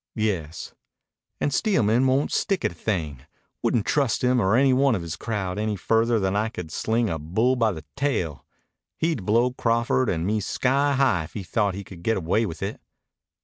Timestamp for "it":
12.63-12.81